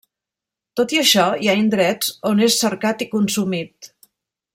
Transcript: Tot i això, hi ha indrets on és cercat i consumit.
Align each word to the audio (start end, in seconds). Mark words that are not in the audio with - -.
Tot 0.79 0.95
i 0.95 1.01
això, 1.01 1.25
hi 1.43 1.51
ha 1.51 1.55
indrets 1.65 2.09
on 2.33 2.41
és 2.49 2.57
cercat 2.65 3.05
i 3.07 3.09
consumit. 3.15 3.93